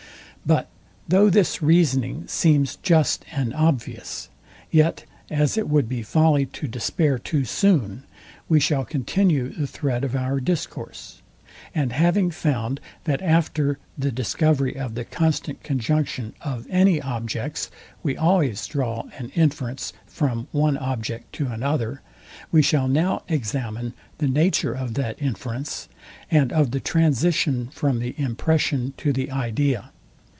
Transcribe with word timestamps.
But 0.43 0.69
though 1.07 1.29
this 1.29 1.61
reasoning 1.61 2.25
seems 2.25 2.77
just 2.77 3.25
and 3.31 3.53
obvious; 3.53 4.29
yet 4.71 5.05
as 5.29 5.55
it 5.55 5.69
would 5.69 5.87
be 5.87 6.01
folly 6.01 6.47
to 6.47 6.67
despair 6.67 7.19
too 7.19 7.45
soon, 7.45 8.05
we 8.49 8.59
shall 8.59 8.83
continue 8.83 9.49
the 9.49 9.67
thread 9.67 10.03
of 10.03 10.15
our 10.15 10.39
discourse; 10.39 11.21
and 11.75 11.93
having 11.93 12.31
found, 12.31 12.81
that 13.03 13.21
after 13.21 13.77
the 13.95 14.11
discovery 14.11 14.75
of 14.75 14.95
the 14.95 15.05
constant 15.05 15.61
conjunction 15.61 16.33
of 16.41 16.65
any 16.71 16.99
objects, 16.99 17.69
we 18.01 18.17
always 18.17 18.65
draw 18.65 19.03
an 19.19 19.29
inference 19.35 19.93
from 20.07 20.47
one 20.51 20.75
object 20.75 21.31
to 21.33 21.45
another, 21.49 22.01
we 22.51 22.63
shall 22.63 22.87
now 22.87 23.21
examine 23.27 23.93
the 24.17 24.27
nature 24.27 24.73
of 24.73 24.95
that 24.95 25.21
inference, 25.21 25.87
and 26.31 26.51
of 26.51 26.71
the 26.71 26.79
transition 26.79 27.67
from 27.67 27.99
the 27.99 28.15
impression 28.19 28.95
to 28.97 29.13
the 29.13 29.29
idea. 29.29 29.91